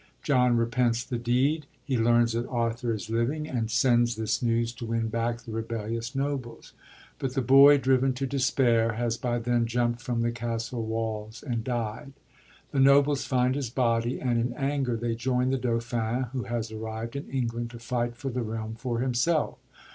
John 0.23 0.57
repents 0.57 1.03
the 1.03 1.19
deed. 1.19 1.67
He 1.85 1.95
learns 1.95 2.33
that 2.33 2.49
Arthur 2.49 2.91
is 2.91 3.11
living, 3.11 3.47
and 3.47 3.69
sends 3.69 4.15
this 4.15 4.39
nevtrs 4.39 4.75
to 4.77 4.87
win 4.87 5.09
back 5.09 5.41
the 5.41 5.51
rebellious 5.51 6.15
nobles; 6.15 6.73
but 7.19 7.35
the 7.35 7.41
boy, 7.43 7.77
driven 7.77 8.11
to 8.13 8.25
despair, 8.25 8.93
has 8.93 9.15
by 9.15 9.37
then 9.37 9.67
jiimpt 9.67 10.01
from 10.01 10.21
the 10.23 10.31
castle 10.31 10.83
walls 10.87 11.43
and 11.43 11.63
died. 11.63 12.13
The 12.71 12.79
nobles 12.79 13.25
find 13.25 13.53
his 13.53 13.69
body, 13.69 14.19
and 14.19 14.39
in 14.39 14.53
anger 14.53 14.95
they 14.95 15.13
join 15.13 15.51
the 15.51 15.57
Dauphin 15.59 16.23
who 16.33 16.45
has 16.45 16.71
arrived 16.71 17.15
in 17.15 17.29
England 17.29 17.69
to 17.69 17.77
fight 17.77 18.15
for 18.15 18.29
the 18.31 18.41
realm 18.41 18.73
for 18.73 19.01
himself. 19.01 19.59